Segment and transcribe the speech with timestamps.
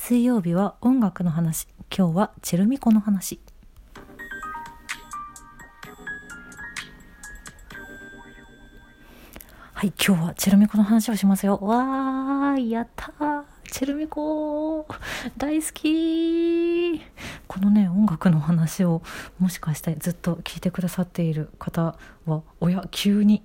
[0.00, 1.66] 水曜日は音楽の話。
[1.94, 3.40] 今日はチェルミコの話。
[9.74, 11.58] はい今日はチェルミコの話をしますよ。
[11.60, 13.42] わーやったー。
[13.70, 14.86] チェルミコ
[15.36, 17.00] 大好き
[17.46, 19.02] このね音楽の話を
[19.38, 23.42] もしかしてずっと聞いてくださっている方はおや急に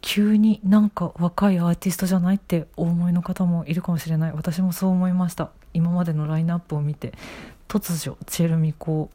[0.00, 4.32] 急になんか若いアーティストじゃないってお思いの方もいるかもしれない。
[4.32, 5.50] 私もそう思いました。
[5.76, 7.12] 今までのラインナップを見て
[7.68, 9.10] 突如チェルミコ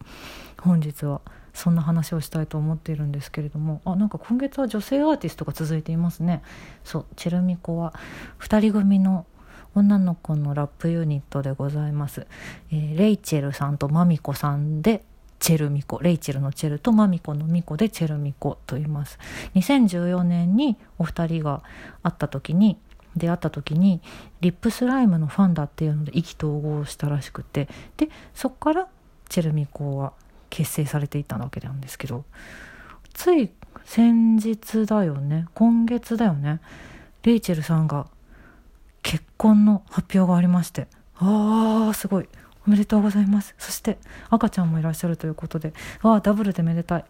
[0.59, 1.21] 本日は
[1.53, 6.41] そんな話をしたいと思っているんですけれどもあなんか今月は女性アーティストが続いていますね。
[6.83, 7.93] そうチェルミコは
[8.39, 9.25] 2人組の
[9.73, 12.27] 女の子のラップユニットでございます、
[12.71, 15.03] えー、レイチェルさんとマミコさんで
[15.39, 15.99] チェルミコ。
[16.01, 19.17] レイチェルのチェルとマミコのミコでチェルミコと言います。
[19.55, 21.63] 2014年にお二人が
[22.03, 22.77] 会った時に
[23.15, 24.01] 出会った時に
[24.41, 28.87] リップスライムのファンだっていうので意気投合したらしくてでそこから
[29.29, 30.13] チェルミコは
[30.49, 32.25] 結成されていったわけなんですけど
[33.13, 33.49] つい
[33.85, 36.59] 先日だよね今月だよね
[37.23, 38.07] レイチェルさんが
[39.03, 42.29] 結婚の発表がありましてあーすごい
[42.67, 43.55] おめでとうございます。
[43.57, 43.97] そして
[44.29, 47.05] 赤ちゃんもいらっしゃるということでああダブルでめでたい。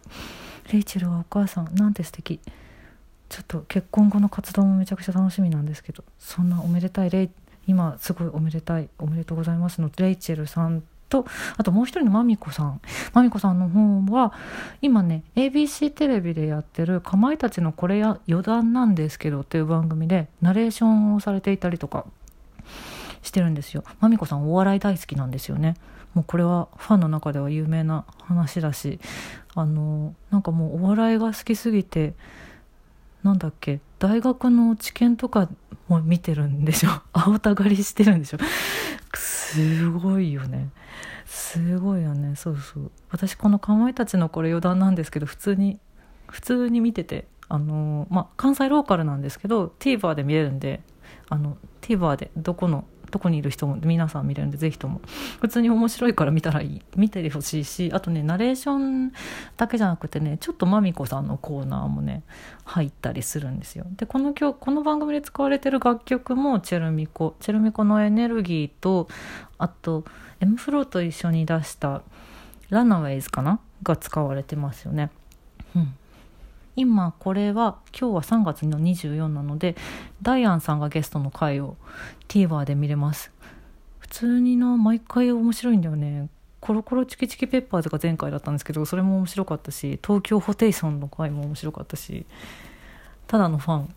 [0.72, 2.40] レイチェルはお母さんなんて素敵。
[3.32, 7.30] ちょっと結婚後の活動もめちゃくちゃ楽しみなんですけどそんなおめでたいレイ
[7.66, 11.24] 今すごいおめでたいおめでとうございますのレイチェルさんと
[11.56, 12.82] あともう一人のマミコさん
[13.14, 14.34] マミコさんの方は
[14.82, 22.04] 今ね ABC テレビでやってる「かまいたちのこれや余談なんですけど」という番組でナレーションをされていたりとか
[23.22, 23.82] してるんですよ。
[24.00, 25.76] まみこさんお笑い大好きなんですよね。
[26.14, 29.00] もうこれはファンの中では有名な話だし、
[29.54, 32.14] あの、なんかもうお笑いが好きすぎて、
[33.22, 35.48] なんだっけ、大学の知見とか
[35.88, 36.90] も見てるんでしょ？
[37.12, 38.38] 青たがりしてるんでしょ？
[39.14, 40.70] すごいよね。
[41.26, 42.34] すごいよね。
[42.36, 42.90] そうそう。
[43.10, 45.78] 私このかまいたちのこれ余談なんですけど、普通に、
[46.28, 50.80] 普通に見てて、あのまあ、関西ローカルなんですけど TVer で見れるんで
[51.28, 55.00] あの TVer でどこのどこにいる人も皆さん見れるんでぜひとも。
[55.40, 56.82] 普通に面白いから見たらいい。
[56.96, 59.12] 見てほしいしあとねナレーション
[59.56, 62.24] だけじゃなくてねちょっとまみこさんのコーナーもね
[62.64, 63.86] 入ったりするんですよ。
[63.96, 69.08] でこの今日この番組で使われてる楽曲もチェルミコチェルミコのエネルギーと
[69.58, 70.04] あと
[70.40, 72.02] M フローと一緒に出した
[72.70, 73.60] ランナウェイズかな？
[73.82, 75.10] が使われてますよね。
[75.76, 75.94] うん。
[76.76, 79.76] 今これは今日は3月の24なので
[80.22, 81.76] ダイアンさんがゲストの回を
[82.28, 83.30] TVer で見れます。
[83.98, 86.28] 普通にな毎回面白いんだよね。
[86.60, 92.24] コロコロチキチキペッパーズが前回だったんですけどそれも面白かったし東京ホテイソンの回も面白かったし
[93.26, 93.88] ただのファン。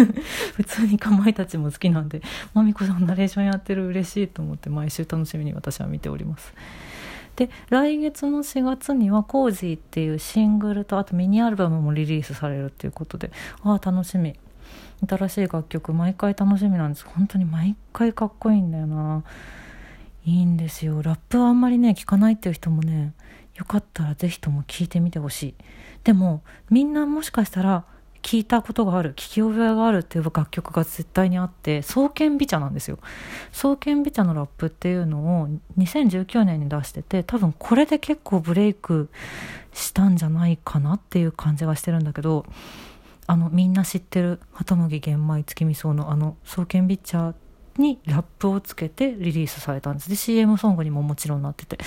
[0.54, 6.54] 普通にかまいたちも好きなんでまみこさんナレーションやってる嬉しいと思って毎週楽しみに私は見ております。
[7.36, 13.30] で来月の4月には「コージー」っていうシングルとあとミニアルバムもリリースされるっていうことで
[13.62, 14.34] ああ楽しみ。
[15.06, 17.04] 新しい楽曲毎回楽しみなんです。
[17.04, 19.22] 本当に毎回かっこいいんだよな。
[20.24, 21.02] いいんですよ。
[21.02, 23.12] ラップはあんまりね聞かないっていう人もね
[23.56, 25.54] よかったら是非とも聞いてみてほしい。
[26.04, 27.84] でもみんなもしかしたら
[28.24, 32.98] 聞いたことがある聞き覚えがあるっていう楽曲が絶対にあって「双剣美茶」なんですよ。
[33.52, 39.10] 双剣美茶のラップっていうのを2019年に出してて多分これで結構ブレイク
[39.74, 42.46] したんじゃないかなっていう感じがしてるんだけど
[43.26, 47.34] あのみんな知ってる鳩麦玄米月見草のあの双剣美茶
[47.78, 50.08] にラップをつけてリリースされたんです。
[50.08, 51.78] で CM ソングにももちろんなってて。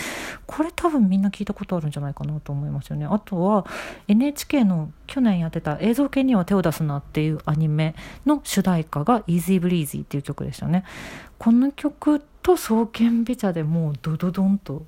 [0.45, 3.05] これ多分みんな聞いたことあるんじゃないかなと思いますよね。
[3.05, 3.65] あとは
[4.07, 7.95] NHK の去年やってた「映像系には手を出すな」っていうアニメ
[8.25, 10.83] の主題歌が「Easy Breezy」っていう曲でしたね。
[11.37, 14.85] この曲と「双剣美茶」でもうドドドンと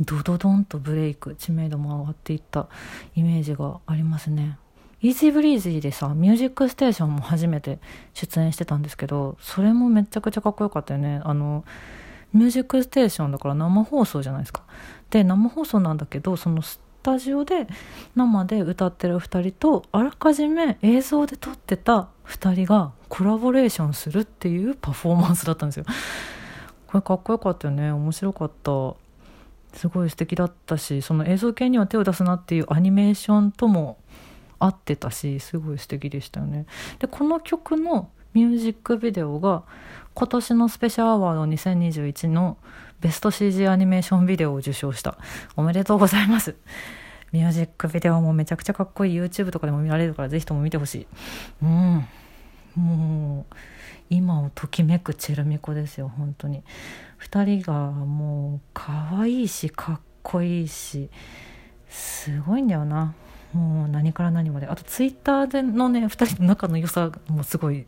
[0.00, 2.68] ドドドンとブレイク知名度も上がっていった
[3.14, 4.58] イメージがありますね。
[5.06, 7.78] イージーブリーズでさ、ミュージックステーションも初めて
[8.12, 11.20] 出演してたんですけど、それもめちゃくちゃかっこよかったよね。
[11.22, 11.64] あの、
[12.32, 14.64] ミュージックステーションだから生放送じゃないですか。
[15.10, 17.68] で、生放送なんだけど、そのスタジオで
[18.16, 25.84] 生で歌ってる2人と、あらかじめ映像で撮ってた2人がコラボレーションするっていうパフォーマンスだったんですよ。
[26.88, 27.92] これかっこよかったよね。
[27.92, 28.96] 面白かった。
[29.72, 33.98] すごい素敵だったし、その映像系には手を出すなっていうアニメーションとも
[34.58, 36.66] 合ってたしすごい素敵でしたよね。
[36.98, 39.62] でこの曲のミュージックビデオが
[40.14, 42.58] 今年のスペシャルアワード2021の
[43.00, 45.18] ベスト CG アニメーションビデオを受賞した。
[45.56, 46.54] おめでとうございます。
[47.32, 49.20] ミュージックビデオもめちゃくちゃかっこいい。
[49.20, 51.06] YouTube とかでも見られるからぜひとも見てほしい。
[51.62, 52.06] うん。
[52.76, 53.54] もう
[54.10, 56.62] 今をときめくチェルミコですよ本当に。
[57.20, 61.08] 2人がもう可愛いしかっこいいし
[61.88, 63.14] すごいんだよな。
[63.56, 64.66] もう何から何まで。
[64.66, 67.86] あとツイッターでのね2人の仲の良さもすごい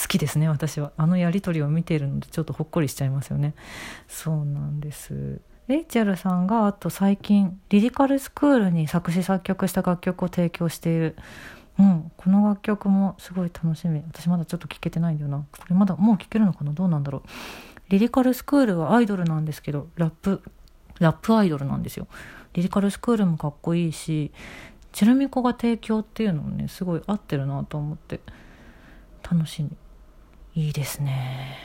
[0.00, 0.92] 好きですね私は。
[0.96, 3.54] あのやり取りを見ているのでちょっとほっこりしちゃいますよね。
[4.06, 5.40] そうなんです。
[5.68, 11.16] レイチェルさんがあと最近リリカルスクールに作詞作曲した楽曲を提供している。
[11.78, 14.02] うん、この楽曲もすごい楽しみ。
[14.06, 15.38] 私まだちょっと聴けてないんだよな。
[15.38, 16.72] これまだもう聴けるのかな？
[16.72, 17.28] どうなんだろう。
[17.88, 20.42] リリカルスクールはアイドルなんですけどラップ
[20.98, 22.06] ラップアイドルなんですよ。
[22.52, 24.32] リリカルスクールもかっこいいし
[24.92, 28.20] チェルミコが提供っていうのもねすごい合ってるなと思って
[29.22, 29.70] 楽しみ。
[30.54, 31.56] いいですね。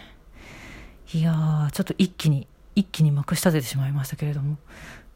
[1.14, 4.58] いやちょっと一気に一気にまくし立ててしまいましたけれども。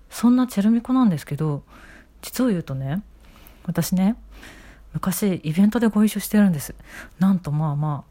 [0.10, 1.64] そんなチェルミコなんですけど
[2.22, 3.04] 実を言うとね
[3.66, 4.16] 私ね
[4.94, 6.74] 昔イベントでご一緒してるんです。
[7.20, 8.06] なんとまあま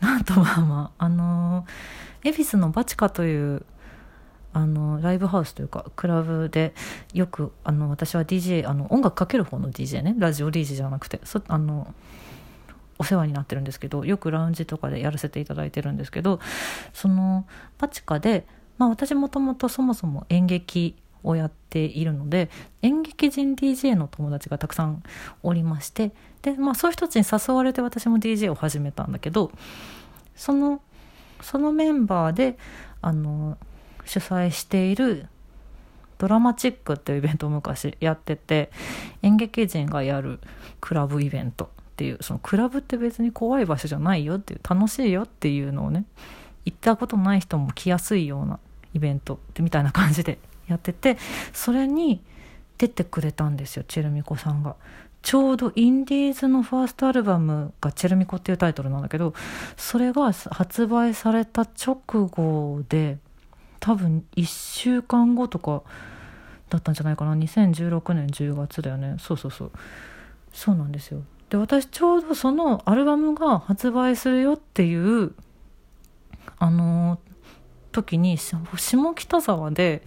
[0.00, 1.66] あなんとまあまああの
[2.22, 3.64] 恵比寿のバチカという
[4.58, 6.74] あのライブハウスというかクラブで
[7.14, 11.94] よくあの私は DJ あの音楽かける方の DJ ねラジオ DJ じゃなくてそあの
[12.98, 16.40] お世話になってるんですけどよくラウンジとかでやらせていただいてるんですけど
[16.92, 17.46] その
[17.78, 22.50] バチカで、まあ、私もともとそもそも演劇をやっているので
[22.82, 25.04] 演劇人 DJ の友達がたくさん
[25.44, 26.10] おりまして
[26.42, 29.52] で、まあ、そういう人たちに誘われて私も DJ を始めたんだけど
[30.34, 30.82] その
[31.42, 32.58] そのメンバーで
[33.00, 33.56] あの
[34.08, 35.26] 主催している
[36.16, 38.70] ドラマチックっていうイベントを昔やってて
[39.22, 40.40] 演劇人がやる
[40.80, 46.04] クラブイベントっていうそのクラブって別に怖い場所じゃないよっていう楽しいよっていうのをね
[46.64, 48.58] 行ったことない人も来やすいような
[48.94, 51.18] イベントみたいな感じでやってて
[51.52, 52.20] それに
[52.78, 54.76] 出てくれたんですよチェルミコさんが。
[55.20, 59.34] ちょうどインディーズのファーストアルバムが「チェルミコ」っていうタイトルなんだけど
[59.76, 61.96] それが発売された直
[62.28, 63.18] 後で
[63.80, 65.82] 多分1週間後とか
[66.70, 67.34] だったんじゃないかな。
[67.34, 69.16] 2016年10月だよね。
[69.18, 69.72] そうそうそう。
[70.52, 71.22] そうなんですよ。
[71.50, 75.32] で私ちょうどそのアルバムが発売するよっていう
[76.58, 77.18] あの、
[77.92, 78.58] 時に下
[79.14, 80.02] 北沢で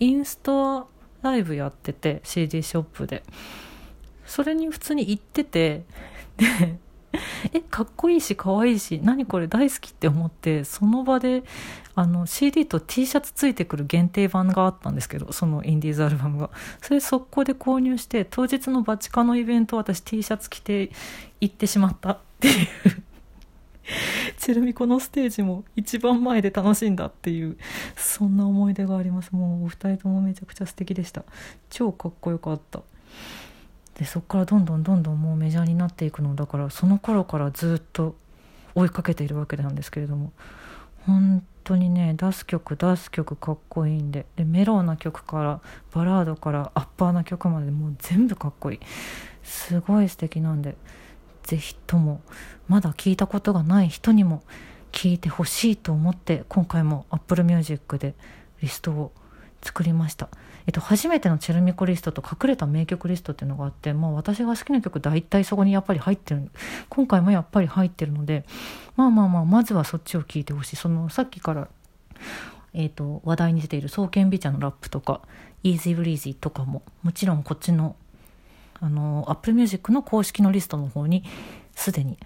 [0.00, 0.88] インスト
[1.22, 3.22] ライブやってて CD ショップで。
[4.26, 5.84] それに普通に行ってて
[6.36, 6.78] で
[7.52, 11.44] えかっこいいし可愛いし何これ大好きって思ってその場で
[11.94, 16.50] あの CD と T シャツついてくる限定版があったんですけどそのインディーズアルバムが。
[16.82, 20.90] それ速攻で購入して当日のバチカのイベント私 T シャツ着て
[21.40, 22.10] 行ってしまった。
[22.10, 22.56] っていう。
[24.38, 27.56] チェルミコのステージも一番前で楽しんだっていう
[27.96, 29.32] そんな思い出があります。
[29.32, 31.24] もうお二人ともめちゃくちゃ素敵でした。
[31.70, 32.82] 超かっこよかった。
[33.98, 38.14] でそこからどんどんどんどんもうメジャーになっていくのだからその頃からずっと
[38.74, 40.32] 追いかけているわけなんですけれども。
[41.06, 44.26] 本当にね出す曲出す曲かっこいいんで。
[44.36, 45.60] でメローな曲から
[45.92, 48.80] バラードからアッパーな曲までもう全部かっこいい。
[49.42, 50.76] すごい素敵なんで
[51.44, 52.20] 是非とも
[52.68, 54.42] まだ聞いたことがない人にも
[54.90, 58.14] 聞いてほしいと思って今回も Apple Music で
[58.60, 59.12] リストを
[59.62, 60.28] 作りました、
[60.66, 66.50] えっと、初めてのチェルミコリストと隠れた名曲リストっていうのがあって、まあ、私が好きな曲大体そこにやっぱり入ってる。
[66.88, 68.44] 今回もやっぱり入ってるので
[68.96, 70.76] まあまあまあまずはそっちを聞いてほしい。
[70.76, 71.68] そのさっきから、
[72.74, 75.20] えっと、話題に出ている「双剣美茶」のラップとか
[75.64, 77.96] 「Easy Breezy」とかももちろんこっちの
[78.80, 81.24] あの Apple Music の公式のリストの方に
[81.74, 82.18] すでに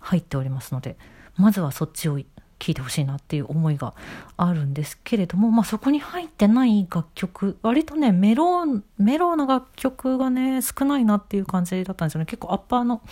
[0.00, 0.96] 入っておりますので
[1.36, 2.20] まずはそっちを
[2.58, 3.94] 聴いてほしいなっていう思いが
[4.36, 8.64] あるんですけれども、まあ、そこに入ってない楽曲割とねメロ
[8.98, 12.26] メローな楽曲がね少ないなっていう感じだったんですよね。
[12.26, 13.02] 結構アッパーの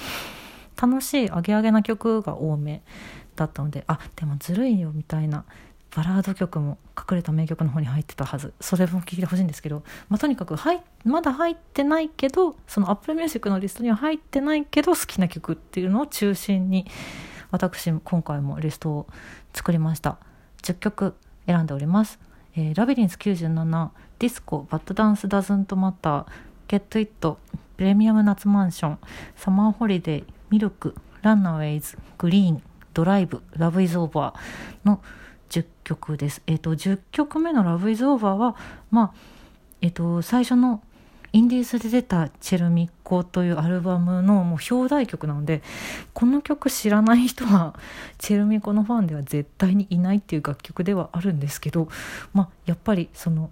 [0.80, 2.82] 楽しいアゲアゲな曲が多め
[3.36, 5.44] だったのであでもずるいよみたいな
[5.94, 8.52] バラード曲も隠れた名曲の方に入ってたはず。
[8.60, 16.86] それも聴いてほしいんですけど、まあ、とにかくはいまだ入ってないけどその Apple Music のリストには入ってないけど好きな曲っていうのを中心に
[17.54, 19.06] 私今回もリストを
[19.52, 20.18] 作りました
[20.62, 21.14] 10曲
[21.46, 22.18] 選んでおります、
[22.56, 26.26] えー、ラビリンス97ディスコバッドダンスダズントマター
[26.66, 27.38] ゲットイット
[27.76, 28.99] プレミアム夏マンション
[29.37, 35.00] サマーホリデーミルクランナーウェイズグリーンドライブラブイズオーバーの
[35.50, 36.42] 10曲です。
[36.49, 38.56] えっ、ー、と、10曲目の Love is Over は、
[38.90, 39.12] まあ、
[39.80, 40.82] えっ、ー、と、最初の
[41.35, 45.62] インディーズで出たチェルミッコというアルバムのもう表題曲なので、
[46.12, 47.75] この曲知らない人は、
[48.19, 51.88] チェルミコのファンでは絶対にいないっていう楽曲ではあるんですけど、
[52.33, 53.50] まあ、やっぱりその、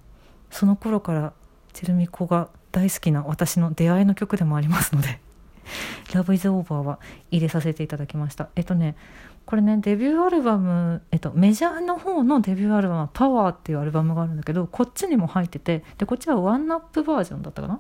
[0.53, 1.33] その頃から
[1.73, 5.19] チェルミコが大好きな私の出会いの曲でもありますので、
[6.15, 7.01] 「ラブイズオーバーは
[7.33, 8.49] 入れさせていただきました。
[8.55, 8.95] えっとね
[9.45, 17.75] これねデビューアルバム、えっと、メジャーの方のデビューアルバム「パワーっていうアルバムがあるんだけどこっちにも入っててでこっちはワンナップバージョンだったかな？
[17.75, 17.79] っ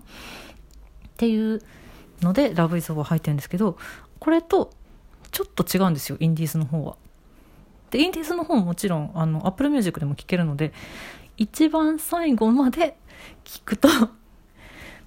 [1.16, 1.62] ていう
[2.20, 3.78] ので「ラブイズオー入ってるんですけど
[4.18, 4.70] これと
[5.30, 6.96] ちょっと違うんですよインディーズの方は。
[7.90, 10.72] でインディーズの方ももちろんあの Apple Music でも聴けるので
[11.36, 12.96] 一番最後まで
[13.44, 13.88] 聞くと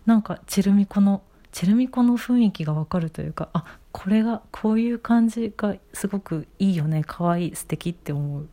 [0.05, 1.21] なんかチェルミコの
[1.55, 7.05] チェルミコの雰囲気がわかるというかあこれがこういう感じがすごくいいよね。
[7.07, 8.49] 可愛い素敵って思う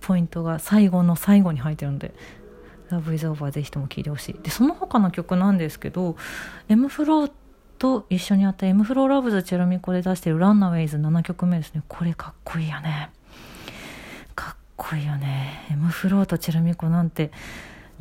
[0.00, 2.12] ポイントが最後の最後に入ってるので
[2.90, 4.42] 「Love is Over」ぜひとも聴いてほしい。
[4.42, 6.16] でその他の曲なんですけど
[6.68, 7.32] M フロー
[7.78, 11.84] と一緒にやった M フローラブズチェルミコで出してる「ランナウェイズ」7曲目ですね。
[11.86, 13.10] これかっこいいよね。
[14.34, 15.68] かっこいいよね。
[15.70, 17.30] M フローとチェルミコなんて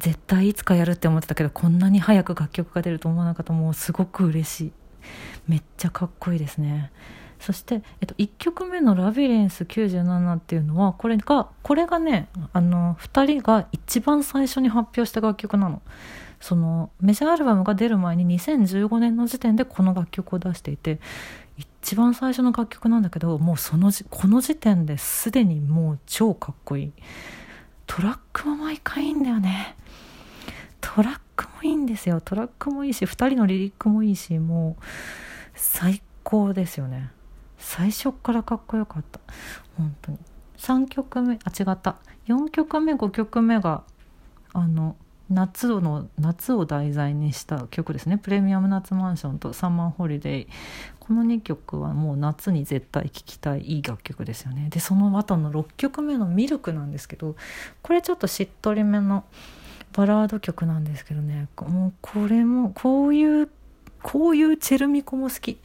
[0.04, 3.54] 絶対いつかやるって思ってたけどこんなに早く楽曲が出ると思わなかった。
[3.54, 4.72] もうすごく嬉しい。
[5.48, 6.92] めっちゃかっこいいですね。
[7.40, 15.82] そして、えっと、1曲目の「ラビリンス97」っていうのはこれがこれがねあの2人が一番最初に発表した楽曲なの。
[16.42, 21.00] そのメジャーアルバムが出る前に2015年の時点でこの楽曲を出していて
[21.56, 26.92] 一番最初の楽曲なんだけどもうそのじこの時点ですでにもう超かっこいい。
[27.88, 29.78] トラックも毎回いいんだよね。
[30.96, 32.22] トラックもいいんですよ。
[32.22, 34.84] トラックもいいし2人のリリックもいいしもう
[35.56, 37.10] 最高ですよね。
[37.58, 39.20] 最初からかっこよかった。
[39.76, 40.20] 本当に。
[40.58, 41.96] 3曲目あ違った。
[42.28, 43.84] 4曲目5曲目が
[44.54, 44.96] あの
[45.32, 50.48] 夏の夏を題材にした曲ですね「プレミアム夏マンション」と「サンマンホリデー」
[51.00, 54.68] この2曲はもう夏に絶対聴きたいいい楽曲ですよね。
[54.70, 57.36] でその後の6曲目の「ミルク」なんですけど
[57.82, 59.24] これちょっとしっとりめの
[59.94, 61.48] バラード曲なんですけどね。
[61.62, 63.50] もうこれもこういう
[64.02, 65.60] こういうチェルミコも好き。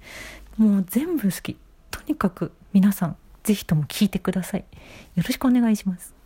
[0.56, 1.56] もう全部好き。
[1.90, 4.60] とにかく皆さん是非とも聴いてください。
[5.16, 6.17] よろしくお願いします。